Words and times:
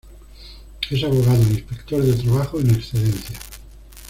Es 0.89 1.03
abogado 1.03 1.43
e 1.43 1.51
inspector 1.53 2.01
de 2.03 2.15
trabajo 2.23 2.59
en 2.59 2.71
excedencia. 2.71 3.37